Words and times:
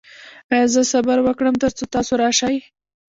ایا 0.53 0.65
زه 0.73 0.81
صبر 0.91 1.17
وکړم 1.23 1.55
تر 1.61 1.71
څو 1.77 1.83
تاسو 1.93 2.13
راشئ؟ 2.21 2.57